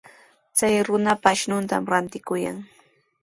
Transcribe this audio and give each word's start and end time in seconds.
Chay 0.57 0.75
runaqa 0.87 1.27
akshutami 1.31 1.87
rantikuykan. 1.91 2.57